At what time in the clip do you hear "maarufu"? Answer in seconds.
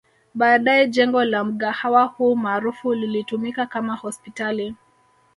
2.35-2.93